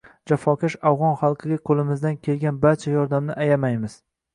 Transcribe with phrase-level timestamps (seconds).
[0.29, 4.05] jafokash afg‘on xalqiga qo‘limizdan kelgan barcha yordamni ayamaymiz.